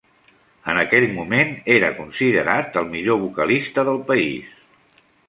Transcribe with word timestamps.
En 0.71 0.77
aquell 0.83 1.03
moment 1.17 1.51
era 1.75 1.91
considerat 1.99 2.79
el 2.83 2.89
millor 2.95 3.21
vocalista 3.27 3.85
del 3.91 4.01
país. 4.09 4.57